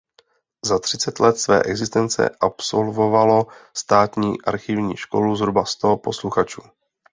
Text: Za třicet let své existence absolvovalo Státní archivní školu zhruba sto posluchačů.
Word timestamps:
Za 0.65 0.79
třicet 0.79 1.19
let 1.19 1.37
své 1.37 1.63
existence 1.63 2.29
absolvovalo 2.39 3.47
Státní 3.73 4.41
archivní 4.41 4.97
školu 4.97 5.35
zhruba 5.35 5.65
sto 5.65 5.97
posluchačů. 5.97 6.61